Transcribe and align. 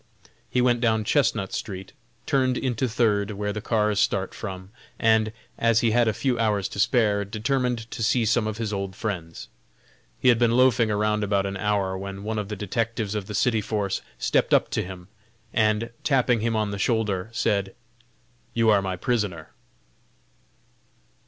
He 0.49 0.61
went 0.61 0.81
down 0.81 1.03
Chestnut 1.03 1.53
street, 1.53 1.91
turned 2.25 2.57
into 2.57 2.89
Third, 2.89 3.29
where 3.29 3.53
the 3.53 3.61
cars 3.61 3.99
start 3.99 4.33
from, 4.33 4.71
and, 4.97 5.31
as 5.59 5.81
he 5.81 5.91
had 5.91 6.07
a 6.07 6.11
few 6.11 6.39
hours 6.39 6.67
to 6.69 6.79
spare, 6.79 7.23
determined 7.23 7.77
to 7.91 8.01
see 8.01 8.25
some 8.25 8.47
of 8.47 8.57
his 8.57 8.73
old 8.73 8.95
friends. 8.95 9.47
He 10.19 10.29
had 10.29 10.39
been 10.39 10.57
loafing 10.57 10.89
around 10.89 11.23
about 11.23 11.45
an 11.45 11.55
hour 11.55 11.95
when 11.95 12.23
one 12.23 12.39
of 12.39 12.47
the 12.47 12.55
detectives 12.55 13.13
of 13.13 13.27
the 13.27 13.35
city 13.35 13.61
force 13.61 14.01
stepped 14.17 14.55
up 14.55 14.71
to 14.71 14.81
him, 14.83 15.07
and, 15.53 15.91
tapping 16.03 16.39
him 16.39 16.55
on 16.55 16.71
the 16.71 16.79
shoulder, 16.79 17.29
said: 17.31 17.75
"You 18.55 18.71
are 18.71 18.81
my 18.81 18.95
prisoner." 18.95 19.49